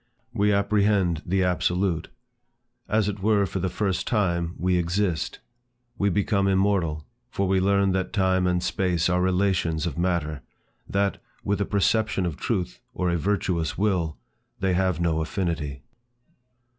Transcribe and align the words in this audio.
We 0.33 0.51
apprehend 0.51 1.21
the 1.27 1.43
absolute. 1.43 2.07
As 2.89 3.07
it 3.07 3.19
were, 3.19 3.45
for 3.45 3.59
the 3.59 3.69
first 3.69 4.07
time, 4.07 4.55
we 4.57 4.75
exist. 4.75 5.37
We 5.95 6.09
become 6.09 6.47
immortal, 6.47 7.05
for 7.29 7.47
we 7.47 7.59
learn 7.59 7.91
that 7.91 8.11
time 8.11 8.47
and 8.47 8.63
space 8.63 9.09
are 9.11 9.21
relations 9.21 9.85
of 9.85 9.99
matter; 9.99 10.41
that, 10.89 11.21
with 11.43 11.61
a 11.61 11.65
perception 11.65 12.25
of 12.25 12.35
truth, 12.35 12.79
or 12.95 13.11
a 13.11 13.17
virtuous 13.19 13.77
will, 13.77 14.17
they 14.59 14.73
have 14.73 14.99
no 14.99 15.21
affinity. 15.21 15.83